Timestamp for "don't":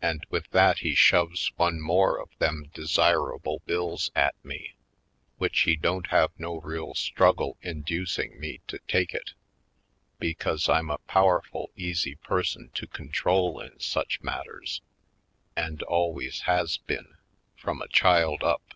5.76-6.06